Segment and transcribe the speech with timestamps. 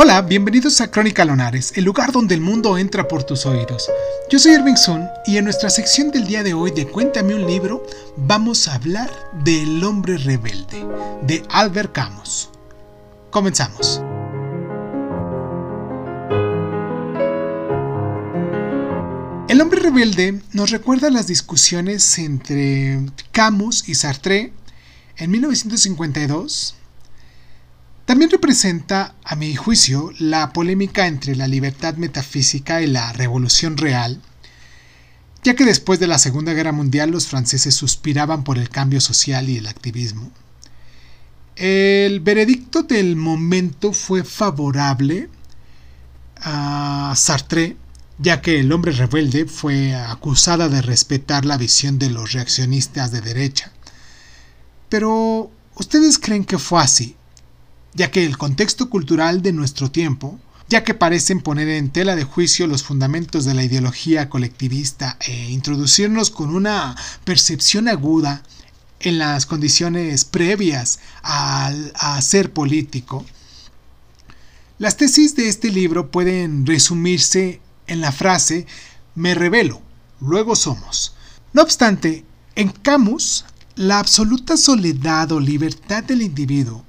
[0.00, 3.90] Hola, bienvenidos a Crónica Lonares, el lugar donde el mundo entra por tus oídos.
[4.30, 7.44] Yo soy Irving Sun y en nuestra sección del día de hoy de Cuéntame un
[7.44, 7.84] libro
[8.16, 9.10] vamos a hablar
[9.42, 10.86] de El hombre rebelde,
[11.22, 12.48] de Albert Camus.
[13.32, 14.00] Comenzamos.
[19.48, 23.00] El hombre rebelde nos recuerda las discusiones entre
[23.32, 24.52] Camus y Sartre
[25.16, 26.77] en 1952
[28.08, 34.22] también representa, a mi juicio, la polémica entre la libertad metafísica y la revolución real,
[35.44, 39.50] ya que después de la Segunda Guerra Mundial los franceses suspiraban por el cambio social
[39.50, 40.30] y el activismo.
[41.54, 45.28] El veredicto del momento fue favorable
[46.36, 47.76] a Sartre,
[48.18, 53.20] ya que el hombre rebelde fue acusada de respetar la visión de los reaccionistas de
[53.20, 53.70] derecha.
[54.88, 57.17] Pero, ¿ustedes creen que fue así?
[57.98, 62.22] Ya que el contexto cultural de nuestro tiempo, ya que parecen poner en tela de
[62.22, 68.44] juicio los fundamentos de la ideología colectivista e introducirnos con una percepción aguda
[69.00, 73.26] en las condiciones previas a ser político.
[74.78, 78.66] Las tesis de este libro pueden resumirse en la frase
[79.16, 79.82] me revelo,
[80.20, 81.16] luego somos.
[81.52, 82.24] No obstante,
[82.54, 86.84] en Camus, la absoluta soledad o libertad del individuo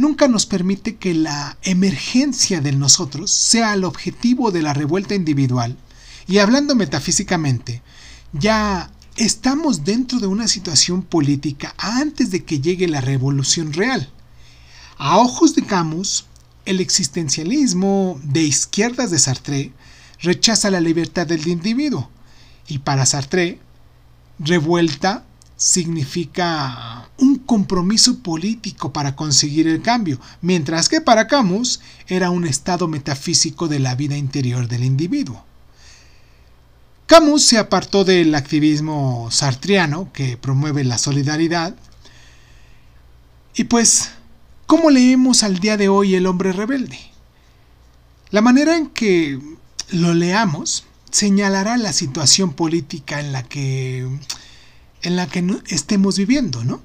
[0.00, 5.76] nunca nos permite que la emergencia de nosotros sea el objetivo de la revuelta individual.
[6.26, 7.82] Y hablando metafísicamente,
[8.32, 14.10] ya estamos dentro de una situación política antes de que llegue la revolución real.
[14.96, 16.26] A ojos de Camus,
[16.64, 19.72] el existencialismo de izquierdas de Sartre
[20.20, 22.10] rechaza la libertad del individuo
[22.68, 23.58] y para Sartre,
[24.38, 25.24] revuelta
[25.60, 32.88] significa un compromiso político para conseguir el cambio, mientras que para Camus era un estado
[32.88, 35.44] metafísico de la vida interior del individuo.
[37.04, 41.76] Camus se apartó del activismo sartriano que promueve la solidaridad.
[43.54, 44.12] Y pues,
[44.64, 46.98] ¿cómo leemos al día de hoy El hombre rebelde?
[48.30, 49.38] La manera en que
[49.90, 54.08] lo leamos señalará la situación política en la que
[55.02, 56.80] en la que estemos viviendo, ¿no?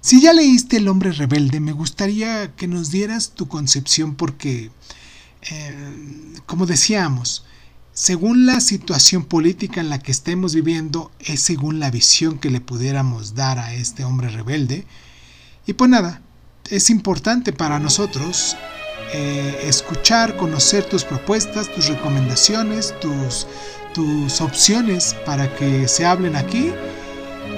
[0.00, 4.72] Si ya leíste El hombre rebelde, me gustaría que nos dieras tu concepción porque,
[5.48, 7.44] eh, como decíamos,
[7.92, 12.60] según la situación política en la que estemos viviendo, es según la visión que le
[12.60, 14.86] pudiéramos dar a este hombre rebelde.
[15.66, 16.20] Y pues nada,
[16.68, 18.56] es importante para nosotros
[19.12, 23.46] eh, escuchar, conocer tus propuestas, tus recomendaciones, tus,
[23.92, 26.72] tus opciones para que se hablen aquí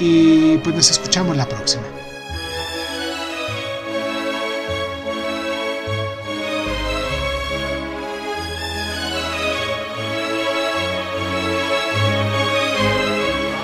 [0.00, 1.99] y pues nos escuchamos la próxima.